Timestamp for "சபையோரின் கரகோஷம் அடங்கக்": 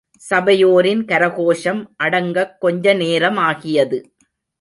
0.29-2.57